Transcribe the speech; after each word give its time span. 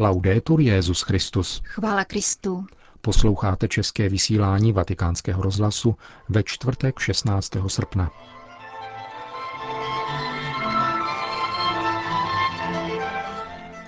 Laudetur 0.00 0.60
Jezus 0.60 1.02
Christus. 1.02 1.62
Chvála 1.64 2.04
Kristu. 2.04 2.66
Posloucháte 3.00 3.68
české 3.68 4.08
vysílání 4.08 4.72
Vatikánského 4.72 5.42
rozhlasu 5.42 5.96
ve 6.28 6.42
čtvrtek 6.42 6.98
16. 6.98 7.52
srpna. 7.66 8.10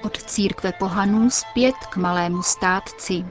Od 0.02 0.22
církve 0.22 0.72
pohanů 0.72 1.30
zpět 1.30 1.74
k 1.90 1.96
malému 1.96 2.42
státci. 2.42 3.24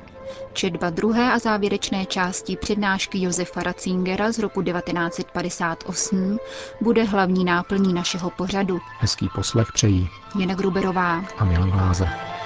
Četba 0.53 0.89
druhé 0.89 1.31
a 1.33 1.39
závěrečné 1.39 2.05
části 2.05 2.57
přednášky 2.57 3.21
Josefa 3.21 3.63
Ratzingera 3.63 4.31
z 4.31 4.39
roku 4.39 4.61
1958 4.61 6.37
bude 6.81 7.03
hlavní 7.03 7.45
náplní 7.45 7.93
našeho 7.93 8.29
pořadu. 8.29 8.79
Hezký 8.99 9.29
poslech 9.35 9.67
přejí 9.73 10.09
Jena 10.39 10.55
Gruberová 10.55 11.23
a 11.37 11.45
Milan 11.45 11.71
Glázer. 11.71 12.39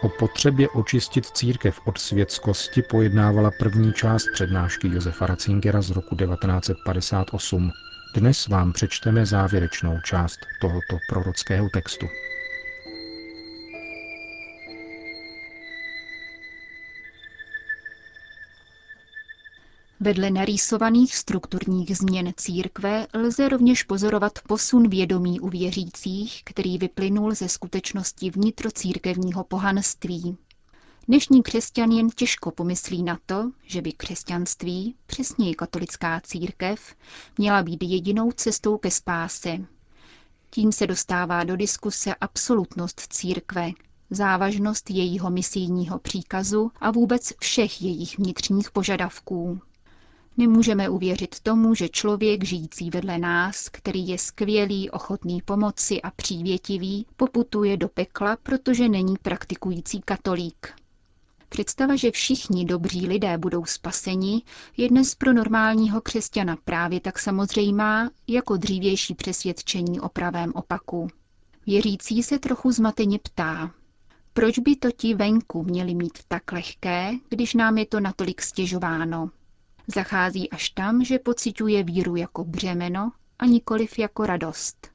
O 0.00 0.08
potřebě 0.08 0.68
očistit 0.68 1.26
církev 1.26 1.80
od 1.84 1.98
světskosti 1.98 2.82
pojednávala 2.82 3.50
první 3.50 3.92
část 3.92 4.28
přednášky 4.32 4.88
Josefa 4.88 5.26
Ratzingera 5.26 5.82
z 5.82 5.90
roku 5.90 6.16
1958. 6.16 7.72
Dnes 8.14 8.48
vám 8.48 8.72
přečteme 8.72 9.26
závěrečnou 9.26 10.00
část 10.00 10.46
tohoto 10.58 11.00
prorockého 11.06 11.68
textu. 11.68 12.08
Vedle 20.00 20.30
narýsovaných 20.30 21.16
strukturních 21.16 21.96
změn 21.96 22.32
církve 22.36 23.06
lze 23.14 23.48
rovněž 23.48 23.82
pozorovat 23.82 24.32
posun 24.48 24.88
vědomí 24.88 25.40
u 25.40 25.48
věřících, 25.48 26.42
který 26.44 26.78
vyplynul 26.78 27.34
ze 27.34 27.48
skutečnosti 27.48 28.30
vnitrocírkevního 28.30 29.44
pohanství. 29.44 30.36
Dnešní 31.08 31.42
křesťan 31.42 31.90
jen 31.90 32.10
těžko 32.10 32.50
pomyslí 32.50 33.02
na 33.02 33.18
to, 33.26 33.50
že 33.66 33.82
by 33.82 33.92
křesťanství, 33.92 34.94
přesněji 35.06 35.54
katolická 35.54 36.20
církev, 36.20 36.94
měla 37.38 37.62
být 37.62 37.82
jedinou 37.82 38.32
cestou 38.32 38.78
ke 38.78 38.90
spáse. 38.90 39.58
Tím 40.50 40.72
se 40.72 40.86
dostává 40.86 41.44
do 41.44 41.56
diskuse 41.56 42.14
absolutnost 42.14 43.00
církve, 43.00 43.70
závažnost 44.10 44.90
jejího 44.90 45.30
misijního 45.30 45.98
příkazu 45.98 46.70
a 46.80 46.90
vůbec 46.90 47.32
všech 47.40 47.82
jejich 47.82 48.18
vnitřních 48.18 48.70
požadavků. 48.70 49.60
Nemůžeme 50.38 50.88
uvěřit 50.88 51.40
tomu, 51.40 51.74
že 51.74 51.88
člověk 51.88 52.44
žijící 52.44 52.90
vedle 52.90 53.18
nás, 53.18 53.68
který 53.68 54.08
je 54.08 54.18
skvělý, 54.18 54.90
ochotný 54.90 55.42
pomoci 55.42 56.02
a 56.02 56.10
přívětivý, 56.10 57.06
poputuje 57.16 57.76
do 57.76 57.88
pekla, 57.88 58.36
protože 58.42 58.88
není 58.88 59.14
praktikující 59.22 60.00
katolík. 60.00 60.74
Představa, 61.48 61.96
že 61.96 62.10
všichni 62.10 62.64
dobří 62.64 63.06
lidé 63.06 63.38
budou 63.38 63.64
spaseni, 63.64 64.42
je 64.76 64.88
dnes 64.88 65.14
pro 65.14 65.32
normálního 65.32 66.00
křesťana 66.00 66.56
právě 66.64 67.00
tak 67.00 67.18
samozřejmá, 67.18 68.10
jako 68.26 68.56
dřívější 68.56 69.14
přesvědčení 69.14 70.00
o 70.00 70.08
pravém 70.08 70.52
opaku. 70.54 71.08
Věřící 71.66 72.22
se 72.22 72.38
trochu 72.38 72.72
zmateně 72.72 73.18
ptá, 73.18 73.70
proč 74.32 74.58
by 74.58 74.76
to 74.76 74.90
ti 74.92 75.14
venku 75.14 75.62
měli 75.62 75.94
mít 75.94 76.18
tak 76.28 76.52
lehké, 76.52 77.12
když 77.28 77.54
nám 77.54 77.78
je 77.78 77.86
to 77.86 78.00
natolik 78.00 78.42
stěžováno? 78.42 79.30
Zachází 79.94 80.50
až 80.50 80.70
tam, 80.70 81.04
že 81.04 81.18
pociťuje 81.18 81.84
víru 81.84 82.16
jako 82.16 82.44
břemeno 82.44 83.12
a 83.38 83.46
nikoliv 83.46 83.98
jako 83.98 84.26
radost. 84.26 84.88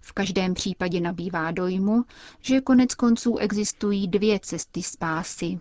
V 0.00 0.12
každém 0.12 0.54
případě 0.54 1.00
nabývá 1.00 1.50
dojmu, 1.50 2.04
že 2.40 2.60
konec 2.60 2.94
konců 2.94 3.36
existují 3.36 4.08
dvě 4.08 4.40
cesty 4.40 4.82
spásy. 4.82 5.60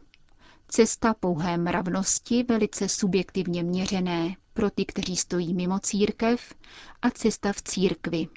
Cesta 0.67 1.13
pouhé 1.13 1.57
mravnosti, 1.57 2.43
velice 2.43 2.89
subjektivně 2.89 3.63
měřené 3.63 4.35
pro 4.53 4.69
ty, 4.69 4.85
kteří 4.85 5.15
stojí 5.15 5.53
mimo 5.53 5.79
církev, 5.79 6.53
a 7.01 7.09
cesta 7.09 7.53
v 7.53 7.61
církvi. 7.61 8.27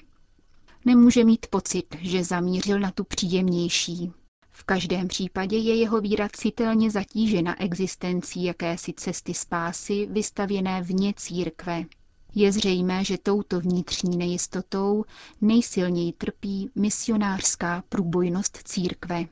Nemůže 0.85 1.23
mít 1.23 1.47
pocit, 1.49 1.95
že 1.99 2.23
zamířil 2.23 2.79
na 2.79 2.91
tu 2.91 3.03
příjemnější, 3.03 4.11
v 4.57 4.63
každém 4.63 5.07
případě 5.07 5.57
je 5.57 5.75
jeho 5.75 6.01
víra 6.01 6.29
citelně 6.33 6.91
zatížena 6.91 7.61
existencí 7.61 8.43
jakési 8.43 8.93
cesty 8.93 9.33
spásy 9.33 10.07
vystavěné 10.11 10.81
vně 10.81 11.13
církve. 11.17 11.83
Je 12.35 12.51
zřejmé, 12.51 13.03
že 13.03 13.17
touto 13.17 13.59
vnitřní 13.59 14.17
nejistotou 14.17 15.05
nejsilněji 15.41 16.13
trpí 16.13 16.69
misionářská 16.75 17.83
průbojnost 17.89 18.57
církve. 18.63 19.25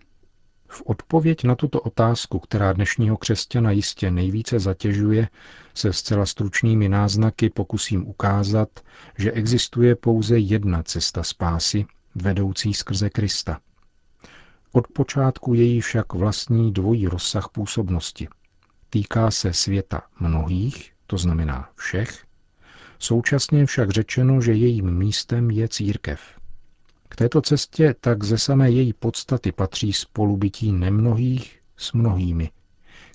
V 0.68 0.82
odpověď 0.86 1.44
na 1.44 1.56
tuto 1.56 1.82
otázku, 1.82 2.40
která 2.40 2.74
dnešního 2.74 3.18
křesťana 3.18 3.72
jistě 3.72 4.12
nejvíce 4.12 4.60
zatěžuje, 4.60 5.30
se 5.74 5.94
zcela 5.94 6.26
stručnými 6.26 6.90
náznaky 6.90 7.50
pokusím 7.50 8.08
ukázat, 8.08 8.70
že 9.18 9.32
existuje 9.32 9.96
pouze 9.96 10.40
jedna 10.40 10.84
cesta 10.84 11.24
spásy, 11.24 11.86
vedoucí 12.16 12.74
skrze 12.74 13.10
Krista– 13.10 13.60
od 14.76 14.88
počátku 14.88 15.54
její 15.54 15.82
však 15.82 16.14
vlastní 16.14 16.74
dvojí 16.74 17.08
rozsah 17.08 17.50
působnosti. 17.50 18.28
Týká 18.90 19.32
se 19.32 19.54
světa 19.54 20.02
mnohých, 20.20 20.94
to 21.08 21.18
znamená 21.18 21.70
všech, 21.76 22.26
současně 23.00 23.66
však 23.66 23.90
řečeno, 23.90 24.42
že 24.42 24.54
jejím 24.54 24.98
místem 24.98 25.52
je 25.52 25.68
církev. 25.68 26.22
K 27.10 27.16
této 27.16 27.42
cestě 27.42 27.96
tak 28.02 28.24
ze 28.24 28.38
samé 28.38 28.72
její 28.72 28.94
podstaty 28.94 29.52
patří 29.52 29.94
spolubytí 29.94 30.72
nemnohých 30.72 31.62
s 31.78 31.94
mnohými, 31.94 32.52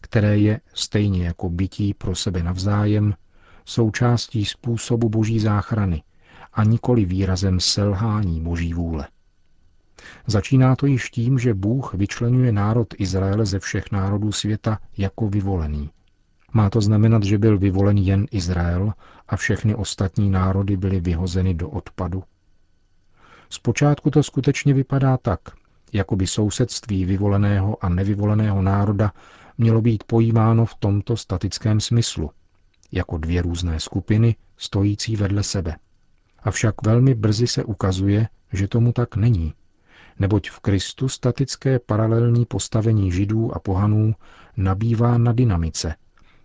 které 0.00 0.38
je, 0.38 0.60
stejně 0.74 1.26
jako 1.26 1.50
bytí 1.50 1.94
pro 1.94 2.14
sebe 2.14 2.42
navzájem, 2.42 3.14
součástí 3.64 4.44
způsobu 4.44 5.08
boží 5.08 5.40
záchrany 5.40 6.02
a 6.52 6.64
nikoli 6.64 7.04
výrazem 7.04 7.60
selhání 7.60 8.40
boží 8.40 8.74
vůle. 8.74 9.08
Začíná 10.26 10.76
to 10.76 10.86
již 10.86 11.10
tím, 11.10 11.38
že 11.38 11.54
Bůh 11.54 11.94
vyčlenuje 11.94 12.52
národ 12.52 12.94
Izraele 12.98 13.46
ze 13.46 13.58
všech 13.58 13.92
národů 13.92 14.32
světa 14.32 14.78
jako 14.96 15.28
vyvolený. 15.28 15.90
Má 16.52 16.70
to 16.70 16.80
znamenat, 16.80 17.22
že 17.22 17.38
byl 17.38 17.58
vyvolen 17.58 17.98
jen 17.98 18.26
Izrael 18.30 18.92
a 19.28 19.36
všechny 19.36 19.74
ostatní 19.74 20.30
národy 20.30 20.76
byly 20.76 21.00
vyhozeny 21.00 21.54
do 21.54 21.68
odpadu? 21.68 22.24
Zpočátku 23.50 24.10
to 24.10 24.22
skutečně 24.22 24.74
vypadá 24.74 25.16
tak, 25.16 25.40
jako 25.92 26.16
by 26.16 26.26
sousedství 26.26 27.04
vyvoleného 27.04 27.84
a 27.84 27.88
nevyvoleného 27.88 28.62
národa 28.62 29.12
mělo 29.58 29.80
být 29.80 30.04
pojímáno 30.04 30.66
v 30.66 30.74
tomto 30.74 31.16
statickém 31.16 31.80
smyslu, 31.80 32.30
jako 32.92 33.18
dvě 33.18 33.42
různé 33.42 33.80
skupiny 33.80 34.36
stojící 34.56 35.16
vedle 35.16 35.42
sebe. 35.42 35.76
Avšak 36.42 36.74
velmi 36.82 37.14
brzy 37.14 37.46
se 37.46 37.64
ukazuje, 37.64 38.28
že 38.52 38.68
tomu 38.68 38.92
tak 38.92 39.16
není 39.16 39.54
neboť 40.18 40.50
v 40.50 40.60
Kristu 40.60 41.08
statické 41.08 41.78
paralelní 41.78 42.44
postavení 42.46 43.12
židů 43.12 43.56
a 43.56 43.58
pohanů 43.58 44.14
nabývá 44.56 45.18
na 45.18 45.32
dynamice, 45.32 45.94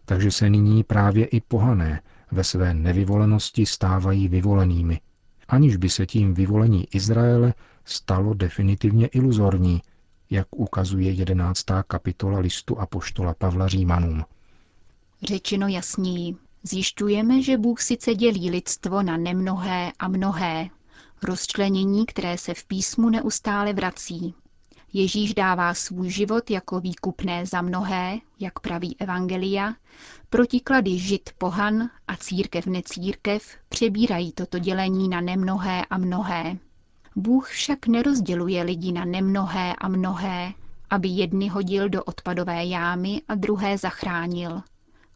takže 0.05 0.31
se 0.31 0.49
nyní 0.49 0.83
právě 0.83 1.25
i 1.25 1.41
pohané 1.41 2.01
ve 2.31 2.43
své 2.43 2.73
nevyvolenosti 2.73 3.65
stávají 3.65 4.27
vyvolenými, 4.27 4.99
aniž 5.47 5.75
by 5.75 5.89
se 5.89 6.05
tím 6.05 6.33
vyvolení 6.33 6.87
Izraele 6.91 7.53
stalo 7.85 8.33
definitivně 8.33 9.07
iluzorní, 9.07 9.81
jak 10.29 10.47
ukazuje 10.55 11.11
jedenáctá 11.11 11.83
kapitola 11.83 12.39
listu 12.39 12.79
Apoštola 12.79 13.33
Pavla 13.33 13.67
Římanům. 13.67 14.23
Řečeno 15.23 15.67
jasněji, 15.67 16.35
zjišťujeme, 16.63 17.41
že 17.41 17.57
Bůh 17.57 17.81
sice 17.81 18.15
dělí 18.15 18.49
lidstvo 18.49 19.03
na 19.03 19.17
nemnohé 19.17 19.91
a 19.99 20.07
mnohé, 20.07 20.69
rozčlenění, 21.23 22.05
které 22.05 22.37
se 22.37 22.53
v 22.53 22.65
písmu 22.65 23.09
neustále 23.09 23.73
vrací. 23.73 24.35
Ježíš 24.93 25.33
dává 25.33 25.73
svůj 25.73 26.09
život 26.09 26.51
jako 26.51 26.79
výkupné 26.79 27.45
za 27.45 27.61
mnohé, 27.61 28.19
jak 28.39 28.59
praví 28.59 28.95
Evangelia, 28.99 29.73
protiklady 30.29 30.99
žid 30.99 31.29
pohan 31.37 31.89
a 32.07 32.15
církev 32.15 32.65
necírkev 32.65 33.57
přebírají 33.69 34.31
toto 34.31 34.59
dělení 34.59 35.09
na 35.09 35.21
nemnohé 35.21 35.85
a 35.89 35.97
mnohé. 35.97 36.57
Bůh 37.15 37.49
však 37.49 37.87
nerozděluje 37.87 38.63
lidi 38.63 38.91
na 38.91 39.05
nemnohé 39.05 39.75
a 39.75 39.87
mnohé, 39.87 40.53
aby 40.89 41.07
jedny 41.07 41.47
hodil 41.47 41.89
do 41.89 42.03
odpadové 42.03 42.65
jámy 42.65 43.21
a 43.27 43.35
druhé 43.35 43.77
zachránil. 43.77 44.61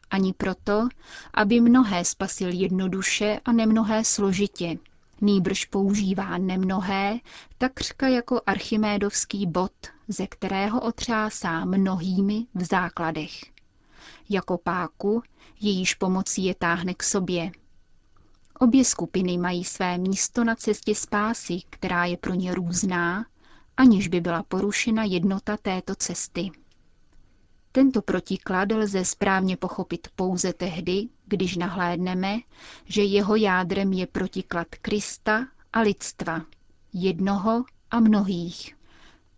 Ani 0.09 0.33
proto, 0.33 0.87
aby 1.33 1.61
mnohé 1.61 2.05
spasil 2.05 2.49
jednoduše 2.53 3.39
a 3.45 3.51
nemnohé 3.51 4.03
složitě, 4.03 4.77
Nýbrž 5.21 5.65
používá 5.65 6.37
nemnohé, 6.37 7.19
takřka 7.57 8.07
jako 8.07 8.41
archimédovský 8.45 9.47
bod, 9.47 9.71
ze 10.07 10.27
kterého 10.27 10.81
otřásá 10.81 11.65
mnohými 11.65 12.45
v 12.55 12.63
základech. 12.63 13.31
Jako 14.29 14.57
páku, 14.57 15.23
jejíž 15.61 15.93
pomocí 15.93 16.45
je 16.45 16.55
táhne 16.55 16.93
k 16.93 17.03
sobě. 17.03 17.51
Obě 18.59 18.85
skupiny 18.85 19.37
mají 19.37 19.63
své 19.63 19.97
místo 19.97 20.43
na 20.43 20.55
cestě 20.55 20.95
spásy, 20.95 21.59
která 21.69 22.05
je 22.05 22.17
pro 22.17 22.33
ně 22.33 22.53
různá, 22.55 23.25
aniž 23.77 24.07
by 24.07 24.21
byla 24.21 24.43
porušena 24.43 25.03
jednota 25.03 25.57
této 25.57 25.95
cesty. 25.95 26.51
Tento 27.77 28.01
protiklad 28.01 28.71
lze 28.71 29.05
správně 29.05 29.57
pochopit 29.57 30.07
pouze 30.15 30.53
tehdy, 30.53 31.07
když 31.25 31.55
nahlédneme, 31.55 32.37
že 32.85 33.03
jeho 33.03 33.35
jádrem 33.35 33.93
je 33.93 34.07
protiklad 34.07 34.67
Krista 34.67 35.47
a 35.73 35.81
lidstva, 35.81 36.41
jednoho 36.93 37.65
a 37.91 37.99
mnohých. 37.99 38.75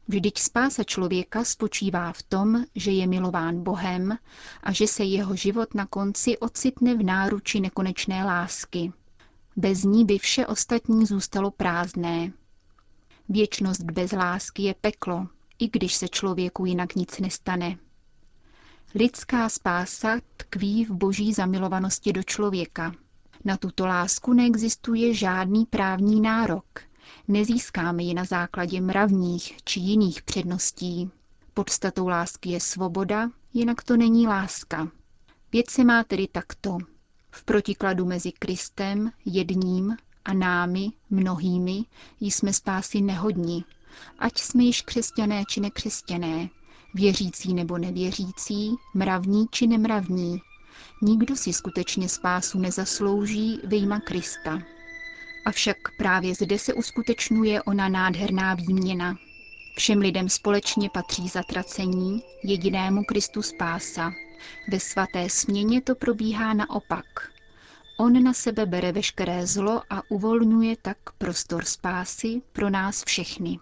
Vždyť 0.08 0.40
spása 0.40 0.84
člověka 0.84 1.44
spočívá 1.44 2.14
v 2.14 2.24
tom, 2.24 2.64
že 2.76 2.92
je 2.92 3.08
milován 3.08 3.64
Bohem 3.64 4.18
a 4.64 4.72
že 4.72 4.88
se 4.88 5.04
jeho 5.04 5.36
život 5.36 5.74
na 5.74 5.86
konci 5.86 6.38
ocitne 6.38 6.96
v 6.96 7.04
náruči 7.04 7.60
nekonečné 7.60 8.26
lásky. 8.26 8.94
Bez 9.56 9.84
ní 9.84 10.06
by 10.06 10.18
vše 10.18 10.48
ostatní 10.48 11.06
zůstalo 11.06 11.52
prázdné. 11.52 12.32
Věčnost 13.30 13.82
bez 13.82 14.12
lásky 14.12 14.64
je 14.64 14.74
peklo, 14.82 15.28
i 15.60 15.70
když 15.70 15.96
se 15.96 16.08
člověku 16.08 16.66
jinak 16.66 16.96
nic 16.96 17.20
nestane. 17.20 17.78
Lidská 18.96 19.50
spása 19.50 20.20
tkví 20.38 20.86
v 20.86 20.92
boží 20.92 21.34
zamilovanosti 21.34 22.14
do 22.14 22.24
člověka. 22.24 22.96
Na 23.46 23.58
tuto 23.58 23.86
lásku 23.88 24.34
neexistuje 24.34 25.14
žádný 25.14 25.66
právní 25.66 26.22
nárok. 26.22 26.66
Nezískáme 27.28 28.04
ji 28.04 28.14
na 28.14 28.24
základě 28.26 28.82
mravních 28.82 29.58
či 29.64 29.80
jiných 29.80 30.22
předností. 30.22 31.12
Podstatou 31.54 32.08
lásky 32.08 32.50
je 32.50 32.60
svoboda, 32.60 33.30
jinak 33.54 33.84
to 33.84 33.98
není 33.98 34.28
láska. 34.28 34.92
Věc 35.52 35.70
se 35.70 35.84
má 35.84 36.04
tedy 36.04 36.28
takto. 36.28 36.78
V 37.32 37.44
protikladu 37.44 38.06
mezi 38.06 38.32
Kristem, 38.32 39.12
jedním, 39.26 39.98
a 40.26 40.34
námi, 40.34 40.92
mnohými, 41.10 41.86
jsme 42.20 42.54
spásy 42.54 43.02
nehodní, 43.02 43.66
ať 44.20 44.38
jsme 44.38 44.64
již 44.64 44.82
křesťané 44.82 45.44
či 45.50 45.60
nekřesťané, 45.62 46.50
věřící 46.94 47.54
nebo 47.54 47.78
nevěřící, 47.78 48.76
mravní 48.94 49.46
či 49.52 49.68
nemravní. 49.68 50.42
Nikdo 51.02 51.36
si 51.36 51.54
skutečně 51.54 52.10
spásu 52.10 52.60
nezaslouží 52.60 53.60
vyjma 53.64 54.00
Krista. 54.00 54.60
Avšak 55.46 55.78
právě 55.98 56.36
zde 56.36 56.60
se 56.60 56.74
uskutečňuje 56.74 57.64
ona 57.64 57.90
nádherná 57.90 58.54
výměna. 58.54 59.16
Všem 59.78 60.00
lidem 60.00 60.30
společně 60.30 60.90
patří 60.90 61.28
zatracení, 61.28 62.24
jedinému 62.44 63.04
Kristu 63.04 63.42
spása. 63.42 64.12
Ve 64.72 64.80
svaté 64.80 65.30
směně 65.30 65.82
to 65.82 65.96
probíhá 65.96 66.54
naopak. 66.54 67.06
On 67.98 68.24
na 68.24 68.34
sebe 68.34 68.66
bere 68.66 68.92
veškeré 68.92 69.48
zlo 69.48 69.82
a 69.90 70.02
uvolňuje 70.10 70.76
tak 70.82 70.98
prostor 71.18 71.66
spásy 71.66 72.42
pro 72.54 72.70
nás 72.70 73.04
všechny. 73.04 73.60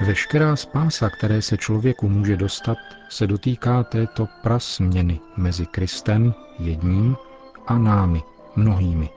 Veškerá 0.00 0.56
spása, 0.56 1.10
které 1.10 1.42
se 1.42 1.56
člověku 1.56 2.08
může 2.08 2.36
dostat, 2.36 2.78
se 3.08 3.26
dotýká 3.26 3.82
této 3.82 4.28
prasměny 4.42 5.20
mezi 5.36 5.66
Kristem, 5.66 6.34
jedním, 6.58 7.16
a 7.66 7.78
námi, 7.78 8.22
mnohými. 8.56 9.10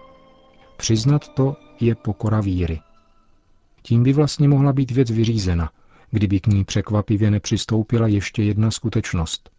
Přiznat 0.78 1.28
to 1.30 1.56
je 1.80 1.96
pokora 1.96 2.42
víry. 2.42 2.82
Tím 3.82 4.04
by 4.04 4.14
vlastně 4.14 4.48
mohla 4.48 4.74
být 4.74 4.92
věc 4.92 5.12
vyřízena, 5.12 5.70
kdyby 6.12 6.40
k 6.40 6.48
ní 6.48 6.66
překvapivě 6.66 7.32
nepřistoupila 7.32 8.08
ještě 8.08 8.44
jedna 8.44 8.72
skutečnost. 8.72 9.50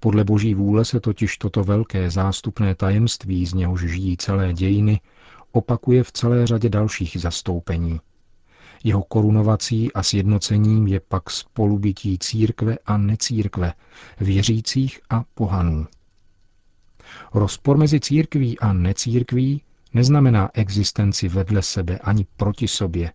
Podle 0.00 0.24
boží 0.24 0.54
vůle 0.54 0.84
se 0.84 1.00
totiž 1.00 1.38
toto 1.38 1.64
velké 1.64 2.10
zástupné 2.10 2.74
tajemství, 2.74 3.46
z 3.46 3.54
něhož 3.54 3.80
žijí 3.80 4.16
celé 4.16 4.52
dějiny, 4.52 5.00
opakuje 5.52 6.04
v 6.04 6.12
celé 6.12 6.46
řadě 6.46 6.68
dalších 6.68 7.16
zastoupení– 7.20 8.00
jeho 8.84 9.02
korunovací 9.02 9.92
a 9.92 10.02
sjednocením 10.02 10.86
je 10.86 11.00
pak 11.00 11.30
spolubytí 11.30 12.18
církve 12.18 12.78
a 12.86 12.96
necírkve, 12.96 13.72
věřících 14.20 15.00
a 15.10 15.24
pohanů. 15.34 15.86
Rozpor 17.34 17.76
mezi 17.76 18.00
církví 18.00 18.58
a 18.58 18.72
necírkví 18.72 19.62
neznamená 19.94 20.50
existenci 20.54 21.28
vedle 21.28 21.62
sebe 21.62 21.98
ani 21.98 22.26
proti 22.36 22.68
sobě, 22.68 23.12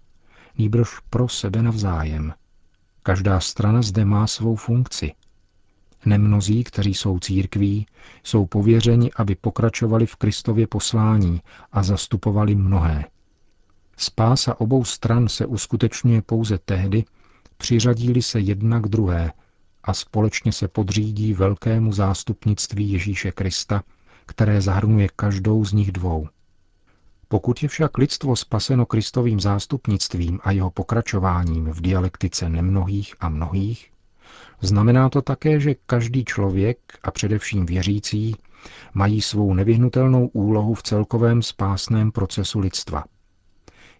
nýbrž 0.57 0.89
pro 1.09 1.27
sebe 1.27 1.61
navzájem. 1.61 2.33
Každá 3.03 3.39
strana 3.39 3.81
zde 3.81 4.05
má 4.05 4.27
svou 4.27 4.55
funkci. 4.55 5.13
Nemnozí, 6.05 6.63
kteří 6.63 6.93
jsou 6.93 7.19
církví, 7.19 7.85
jsou 8.23 8.45
pověřeni, 8.45 9.11
aby 9.15 9.35
pokračovali 9.35 10.05
v 10.05 10.15
Kristově 10.15 10.67
poslání 10.67 11.41
a 11.71 11.83
zastupovali 11.83 12.55
mnohé– 12.55 13.05
Spása 14.01 14.59
obou 14.59 14.83
stran 14.83 15.27
se 15.27 15.45
uskutečňuje 15.45 16.21
pouze 16.21 16.57
tehdy, 16.57 17.03
přiřadí 17.57 18.21
se 18.21 18.39
jedna 18.39 18.79
k 18.79 18.87
druhé 18.87 19.33
a 19.83 19.93
společně 19.93 20.51
se 20.51 20.67
podřídí 20.67 21.33
velkému 21.33 21.93
zástupnictví 21.93 22.91
Ježíše 22.91 23.31
Krista, 23.31 23.83
které 24.25 24.61
zahrnuje 24.61 25.09
každou 25.15 25.65
z 25.65 25.73
nich 25.73 25.91
dvou. 25.91 26.27
Pokud 27.27 27.63
je 27.63 27.69
však 27.69 27.97
lidstvo 27.97 28.35
spaseno 28.35 28.85
Kristovým 28.85 29.39
zástupnictvím 29.39 30.39
a 30.43 30.51
jeho 30.51 30.71
pokračováním 30.71 31.65
v 31.65 31.81
dialektice 31.81 32.49
nemnohých 32.49 33.15
a 33.19 33.29
mnohých, 33.29 33.91
znamená 34.61 35.09
to 35.09 35.21
také, 35.21 35.59
že 35.59 35.75
každý 35.85 36.25
člověk 36.25 36.77
a 37.03 37.11
především 37.11 37.65
věřící 37.65 38.35
mají 38.93 39.21
svou 39.21 39.53
nevyhnutelnou 39.53 40.27
úlohu 40.27 40.73
v 40.73 40.83
celkovém 40.83 41.41
spásném 41.41 42.11
procesu 42.11 42.59
lidstva– 42.59 43.03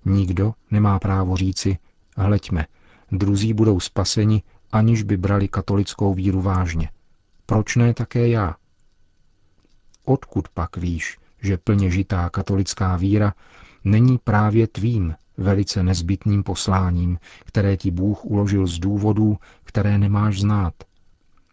Nikdo 0.05 0.53
nemá 0.71 0.99
právo 0.99 1.35
říci, 1.35 1.77
hleďme, 2.17 2.65
druzí 3.11 3.53
budou 3.53 3.79
spaseni, 3.79 4.43
aniž 4.71 5.03
by 5.03 5.17
brali 5.17 5.47
katolickou 5.47 6.13
víru 6.13 6.41
vážně. 6.41 6.89
Proč 7.45 7.75
ne 7.75 7.93
také 7.93 8.27
já? 8.27 8.55
Odkud 10.05 10.49
pak 10.49 10.77
víš, 10.77 11.17
že 11.41 11.57
plně 11.57 11.91
žitá 11.91 12.29
katolická 12.29 12.95
víra 12.95 13.33
není 13.83 14.17
právě 14.17 14.67
tvým 14.67 15.15
velice 15.37 15.83
nezbytným 15.83 16.43
posláním, 16.43 17.19
které 17.45 17.77
ti 17.77 17.91
Bůh 17.91 18.25
uložil 18.25 18.67
z 18.67 18.79
důvodů, 18.79 19.37
které 19.63 19.97
nemáš 19.97 20.39
znát. 20.39 20.73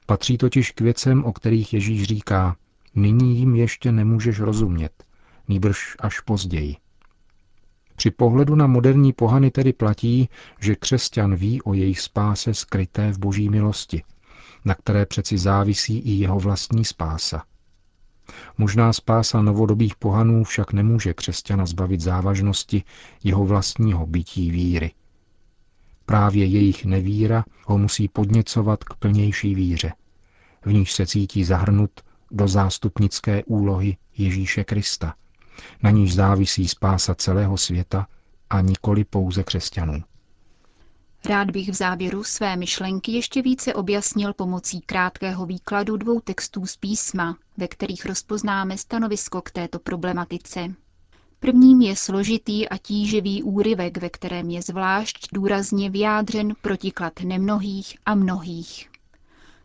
Patří 0.06 0.38
totiž 0.38 0.70
k 0.70 0.80
věcem, 0.80 1.24
o 1.24 1.32
kterých 1.32 1.74
Ježíš 1.74 2.02
říká, 2.02 2.56
nyní 2.94 3.38
jim 3.38 3.54
ještě 3.54 3.92
nemůžeš 3.92 4.40
rozumět, 4.40 5.04
nýbrž 5.48 5.96
až 6.00 6.20
později. 6.20 6.76
Při 7.96 8.10
pohledu 8.10 8.54
na 8.54 8.66
moderní 8.66 9.12
pohany 9.12 9.50
tedy 9.50 9.72
platí, 9.72 10.28
že 10.60 10.76
křesťan 10.76 11.34
ví 11.34 11.62
o 11.62 11.74
jejich 11.74 12.00
spáse 12.00 12.54
skryté 12.54 13.12
v 13.12 13.18
boží 13.18 13.48
milosti, 13.48 14.02
na 14.64 14.74
které 14.74 15.06
přeci 15.06 15.38
závisí 15.38 15.98
i 15.98 16.10
jeho 16.10 16.38
vlastní 16.38 16.84
spása. 16.84 17.44
Možná 18.58 18.92
spása 18.92 19.42
novodobých 19.42 19.96
pohanů 19.96 20.44
však 20.44 20.72
nemůže 20.72 21.14
křesťana 21.14 21.66
zbavit 21.66 22.00
závažnosti 22.00 22.82
jeho 23.24 23.44
vlastního 23.44 24.06
bytí 24.06 24.50
víry. 24.50 24.92
Právě 26.06 26.46
jejich 26.46 26.84
nevíra 26.84 27.44
ho 27.64 27.78
musí 27.78 28.08
podněcovat 28.08 28.84
k 28.84 28.94
plnější 28.94 29.54
víře, 29.54 29.92
v 30.64 30.72
níž 30.72 30.92
se 30.92 31.06
cítí 31.06 31.44
zahrnut 31.44 31.90
do 32.30 32.48
zástupnické 32.48 33.44
úlohy 33.44 33.96
Ježíše 34.18 34.64
Krista– 34.64 35.14
na 35.82 35.90
níž 35.90 36.14
závisí 36.14 36.68
spása 36.68 37.14
celého 37.14 37.56
světa 37.56 38.06
a 38.50 38.60
nikoli 38.60 39.04
pouze 39.04 39.42
křesťanů. 39.42 40.02
Rád 41.24 41.50
bych 41.50 41.68
v 41.68 41.74
závěru 41.74 42.24
své 42.24 42.56
myšlenky 42.56 43.12
ještě 43.12 43.42
více 43.42 43.74
objasnil 43.74 44.32
pomocí 44.32 44.80
krátkého 44.80 45.46
výkladu 45.46 45.96
dvou 45.96 46.20
textů 46.20 46.66
z 46.66 46.76
písma, 46.76 47.36
ve 47.56 47.68
kterých 47.68 48.06
rozpoznáme 48.06 48.78
stanovisko 48.78 49.42
k 49.42 49.50
této 49.50 49.78
problematice. 49.78 50.74
Prvním 51.40 51.80
je 51.80 51.96
složitý 51.96 52.68
a 52.68 52.78
tíživý 52.78 53.42
úryvek, 53.42 53.98
ve 53.98 54.10
kterém 54.10 54.50
je 54.50 54.62
zvlášť 54.62 55.28
důrazně 55.32 55.90
vyjádřen 55.90 56.54
protiklad 56.62 57.12
nemnohých 57.20 57.96
a 58.06 58.14
mnohých. 58.14 58.90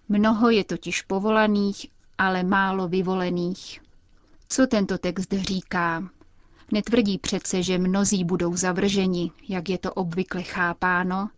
Mnoho 0.09 0.49
je 0.49 0.63
totiž 0.63 1.01
povolaných, 1.01 1.85
ale 2.17 2.43
málo 2.43 2.87
vyvolených. 2.87 3.81
Co 4.53 4.67
tento 4.67 4.97
text 4.97 5.33
říká? 5.33 6.09
Netvrdí 6.71 7.17
přece, 7.17 7.63
že 7.63 7.77
mnozí 7.77 8.23
budou 8.23 8.55
zavrženi, 8.55 9.31
jak 9.49 9.69
je 9.69 9.77
to 9.77 9.93
obvykle 9.93 10.43
chápáno, 10.43 11.29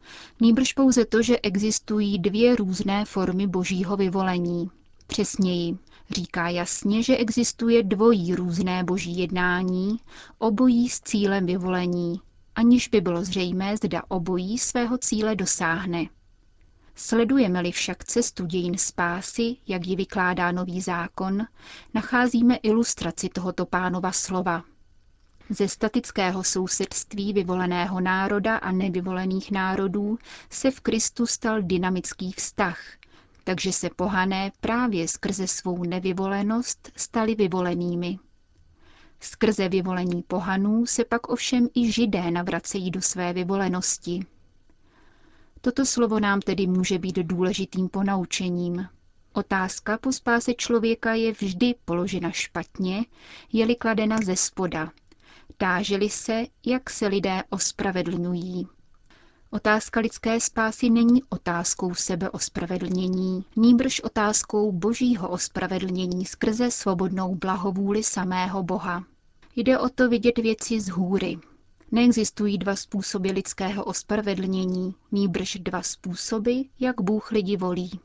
nýbrž 0.42 0.74
pouze 0.74 1.06
to, 1.06 1.22
že 1.22 1.40
existují 1.40 2.20
dvě 2.20 2.56
různé 2.56 3.06
formy 3.06 3.48
božího 3.48 3.98
vyvolení. 3.98 4.70
Přesněji, 5.08 5.78
říká 6.10 6.50
jasně, 6.50 7.04
že 7.04 7.18
existuje 7.18 7.84
dvojí 7.84 8.36
různé 8.36 8.84
boží 8.84 9.18
jednání, 9.18 10.00
obojí 10.38 10.90
s 10.90 11.02
cílem 11.02 11.46
vyvolení, 11.46 12.22
aniž 12.56 12.88
by 12.88 13.02
bylo 13.02 13.24
zřejmé, 13.24 13.78
zda 13.78 14.02
obojí 14.08 14.58
svého 14.58 14.98
cíle 14.98 15.36
dosáhne. 15.36 16.06
Sledujeme-li 16.96 17.72
však 17.72 18.04
cestu 18.04 18.46
dějin 18.46 18.78
spásy, 18.78 19.56
jak 19.68 19.88
ji 19.88 19.96
vykládá 19.96 20.52
nový 20.52 20.82
zákon, 20.82 21.48
nacházíme 21.94 22.56
ilustraci 22.56 23.30
tohoto 23.30 23.66
pánova 23.66 24.12
slova. 24.12 24.64
Ze 25.50 25.68
statického 25.68 26.44
sousedství 26.44 27.34
vyvoleného 27.34 28.00
národa 28.02 28.56
a 28.58 28.72
nevyvolených 28.72 29.52
národů 29.52 30.18
se 30.50 30.72
v 30.72 30.80
Kristu 30.80 31.26
stal 31.26 31.62
dynamický 31.62 32.32
vztah, 32.32 32.80
takže 33.44 33.72
se 33.72 33.90
pohané 33.90 34.52
právě 34.62 35.08
skrze 35.08 35.48
svou 35.48 35.84
nevyvolenost 35.84 36.92
stali 36.96 37.36
vyvolenými. 37.36 38.20
Skrze 39.20 39.70
vyvolení 39.70 40.24
pohanů 40.24 40.86
se 40.86 41.06
pak 41.06 41.30
ovšem 41.30 41.68
i 41.76 41.92
židé 41.92 42.32
navracejí 42.32 42.92
do 42.92 43.02
své 43.02 43.34
vyvolenosti. 43.34 44.26
Toto 45.66 45.86
slovo 45.86 46.20
nám 46.20 46.42
tedy 46.42 46.68
může 46.68 47.00
být 47.00 47.16
důležitým 47.16 47.90
ponaučením. 47.90 48.88
Otázka 49.34 49.98
po 49.98 50.12
spáse 50.12 50.54
člověka 50.54 51.14
je 51.14 51.32
vždy 51.32 51.76
položena 51.86 52.32
špatně, 52.32 53.06
je-li 53.54 53.76
kladena 53.76 54.18
ze 54.26 54.36
spoda. 54.36 54.92
Táželi 55.58 56.10
se, 56.10 56.46
jak 56.66 56.90
se 56.90 57.08
lidé 57.08 57.44
ospravedlňují. 57.50 58.68
Otázka 59.52 60.00
lidské 60.00 60.40
spásy 60.40 60.90
není 60.90 61.24
otázkou 61.30 61.96
sebeospravedlnění, 61.96 63.46
nýbrž 63.56 64.00
otázkou 64.00 64.72
božího 64.72 65.30
ospravedlnění 65.30 66.26
skrze 66.26 66.72
svobodnou 66.72 67.36
blahovůli 67.36 68.04
samého 68.04 68.64
Boha. 68.64 69.04
Jde 69.56 69.80
o 69.80 69.90
to 69.90 70.10
vidět 70.10 70.38
věci 70.38 70.82
z 70.82 70.90
hůry, 70.90 71.38
Neexistují 71.94 72.58
dva 72.58 72.76
způsoby 72.76 73.30
lidského 73.30 73.84
ospravedlnění, 73.84 74.96
nýbrž 75.12 75.58
dva 75.62 75.82
způsoby, 75.82 76.62
jak 76.80 77.02
Bůh 77.02 77.32
lidi 77.32 77.58
volí. 77.58 78.00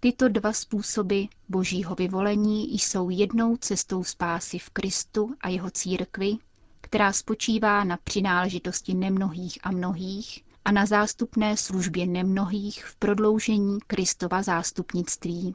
Tyto 0.00 0.28
dva 0.28 0.52
způsoby 0.52 1.22
božího 1.48 1.94
vyvolení 1.94 2.74
jsou 2.74 3.10
jednou 3.10 3.56
cestou 3.56 4.04
spásy 4.04 4.58
v 4.58 4.70
Kristu 4.70 5.34
a 5.40 5.48
jeho 5.48 5.70
církvi, 5.70 6.36
která 6.80 7.12
spočívá 7.12 7.84
na 7.84 7.96
přináležitosti 8.04 8.94
nemnohých 8.94 9.58
a 9.62 9.70
mnohých 9.70 10.44
a 10.64 10.72
na 10.72 10.86
zástupné 10.86 11.56
službě 11.56 12.06
nemnohých 12.06 12.84
v 12.84 12.96
prodloužení 12.96 13.78
Kristova 13.86 14.42
zástupnictví. 14.42 15.54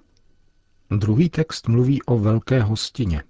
Druhý 0.97 1.29
text 1.29 1.67
mluví 1.67 2.01
o 2.03 2.17
velké 2.17 2.61
hostině, 2.61 3.23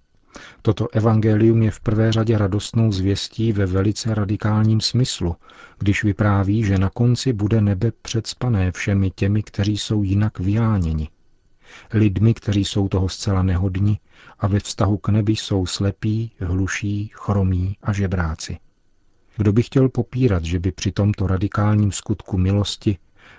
Toto 0.62 0.88
evangelium 0.92 1.64
je 1.64 1.72
v 1.72 1.80
prvé 1.80 2.12
řadě 2.12 2.38
radostnou 2.38 2.92
zvěstí 2.92 3.54
ve 3.54 3.66
velice 3.66 4.16
radikálním 4.16 4.82
smyslu, 4.82 5.36
když 5.80 6.04
vypráví, 6.04 6.64
že 6.64 6.78
na 6.78 6.90
konci 6.90 7.34
bude 7.34 7.62
nebe 7.62 7.92
předspané 8.02 8.72
všemi 8.72 9.12
těmi, 9.12 9.44
kteří 9.44 9.78
jsou 9.78 10.04
jinak 10.04 10.40
vyáněni. 10.40 11.10
Lidmi, 11.94 12.34
kteří 12.34 12.66
jsou 12.66 12.88
toho 12.88 13.10
zcela 13.10 13.44
nehodni 13.44 14.00
a 14.40 14.48
ve 14.48 14.60
vztahu 14.60 14.98
k 14.98 15.10
nebi 15.10 15.36
jsou 15.36 15.66
slepí, 15.66 16.32
hluší, 16.40 17.12
chromí 17.14 17.78
a 17.84 17.94
žebráci. 17.94 18.58
Kdo 19.38 19.54
by 19.54 19.64
chtěl 19.64 19.90
popírat, 19.90 20.46
že 20.46 20.60
by 20.60 20.72
při 20.72 20.92
tomto 20.92 21.28
radikálním 21.28 21.92
skutku 21.92 22.38
milosti 22.38 22.98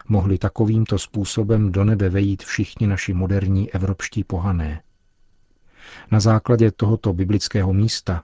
mohli 0.09 0.39
takovýmto 0.39 0.99
způsobem 0.99 1.73
do 1.73 1.85
nebe 1.85 2.09
vejít 2.09 2.43
všichni 2.43 2.87
naši 2.87 3.15
moderní 3.15 3.71
evropští 3.71 4.25
pohané? 4.25 4.83
Na 6.11 6.21
základě 6.21 6.71
tohoto 6.71 7.13
biblického 7.13 7.73
místa 7.73 8.23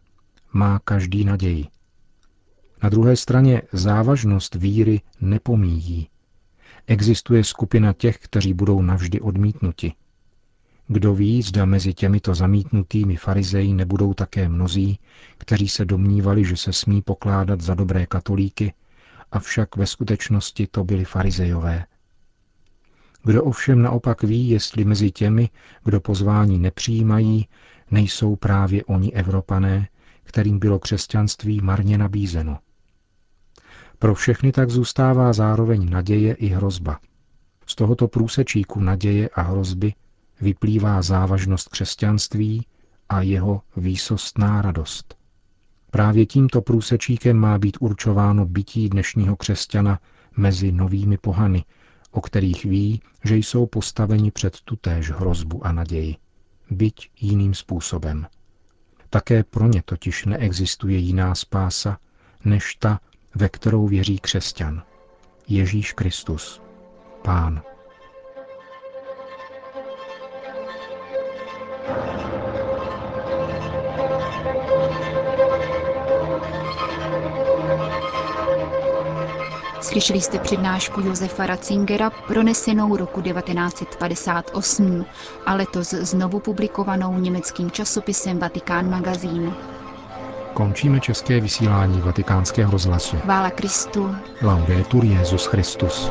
má 0.53 0.79
každý 0.79 1.25
naději. 1.25 1.67
Na 2.83 2.89
druhé 2.89 3.17
straně 3.17 3.63
závažnost 3.73 4.55
víry 4.55 5.01
nepomíjí. 5.21 6.09
Existuje 6.87 7.45
skupina 7.45 7.93
těch, 7.93 8.19
kteří 8.19 8.55
budou 8.55 8.83
navždy 8.83 9.21
odmítnuti. 9.21 9.93
Kdo 10.91 11.15
ví, 11.15 11.43
zda 11.43 11.65
mezi 11.65 11.95
těmito 11.95 12.35
zamítnutými 12.35 13.17
farizeji 13.17 13.75
nebudou 13.75 14.15
také 14.15 14.49
mnozí, 14.49 14.99
kteří 15.39 15.69
se 15.69 15.85
domnívali, 15.85 16.45
že 16.45 16.57
se 16.57 16.73
smí 16.73 17.03
pokládat 17.03 17.61
za 17.61 17.75
dobré 17.75 18.07
katolíky, 18.07 18.73
avšak 19.33 19.77
ve 19.77 19.87
skutečnosti 19.87 20.67
to 20.67 20.85
byli 20.85 21.05
farizejové. 21.05 21.85
Kdo 23.25 23.45
ovšem 23.45 23.83
naopak 23.83 24.23
ví, 24.23 24.49
jestli 24.49 24.85
mezi 24.85 25.11
těmi, 25.11 25.49
kdo 25.85 26.01
pozvání 26.01 26.59
nepřijímají, 26.59 27.49
nejsou 27.91 28.37
právě 28.37 28.85
oni 28.85 29.13
Evropané, 29.13 29.89
kterým 30.23 30.59
bylo 30.59 30.79
křesťanství 30.79 31.61
marně 31.61 31.99
nabízeno. 31.99 32.59
Pro 33.99 34.15
všechny 34.15 34.53
tak 34.53 34.71
zůstává 34.71 35.33
zároveň 35.33 35.91
naděje 35.91 36.35
i 36.35 36.47
hrozba. 36.47 36.99
Z 37.67 37.75
tohoto 37.75 38.09
průsečíku 38.09 38.81
naděje 38.81 39.29
a 39.29 39.43
hrozby 39.43 39.95
vyplývá 40.41 41.03
závažnost 41.03 41.69
křesťanství 41.69 42.67
a 43.09 43.23
jeho 43.23 43.63
výsostná 43.77 44.63
radost. 44.63 45.17
Právě 45.91 46.27
tímto 46.27 46.63
průsečíkem 46.63 47.37
má 47.37 47.59
být 47.59 47.77
určováno 47.81 48.47
bytí 48.47 48.89
dnešního 48.89 49.37
křesťana 49.37 49.99
mezi 50.37 50.73
novými 50.73 51.19
pohany, 51.19 51.65
o 52.11 52.21
kterých 52.21 52.65
ví, 52.65 53.03
že 53.25 53.37
jsou 53.37 53.67
postaveni 53.67 54.31
před 54.31 54.61
tutéž 54.61 55.11
hrozbu 55.11 55.67
a 55.67 55.73
naději 55.73 56.17
byť 56.71 57.11
jiným 57.21 57.55
způsobem. 57.55 58.27
Také 59.11 59.45
pro 59.45 59.67
ně 59.67 59.83
totiž 59.85 60.25
neexistuje 60.25 60.99
jiná 60.99 61.35
spása, 61.35 61.99
než 62.45 62.75
ta, 62.75 63.01
ve 63.35 63.49
kterou 63.49 63.89
věří 63.89 64.19
křesťan. 64.19 64.83
Ježíš 65.49 65.93
Kristus, 65.93 66.63
Pán. 67.23 67.63
Slyšeli 79.99 80.21
jste 80.21 80.39
přednášku 80.39 81.01
Josefa 81.01 81.47
Ratzingera 81.47 82.11
pronesenou 82.11 82.97
roku 82.97 83.23
1958 83.23 85.07
a 85.47 85.55
letos 85.55 85.91
znovu 85.91 86.41
publikovanou 86.41 87.19
německým 87.19 87.71
časopisem 87.71 88.39
Vatikán 88.39 88.91
magazín. 88.91 89.55
Končíme 90.55 91.01
české 91.01 91.41
vysílání 91.41 92.01
vatikánského 92.01 92.73
rozhlasu. 92.73 93.17
Vála 93.25 93.51
Kristu. 93.51 94.15
Laudetur 94.43 95.05
Jezus 95.05 95.47
Christus. 95.47 96.11